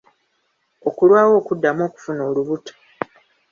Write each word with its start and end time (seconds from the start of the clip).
Okulwawo 0.87 1.33
okuddamu 1.41 1.81
okufuna 1.89 2.21
olubuto. 2.29 2.73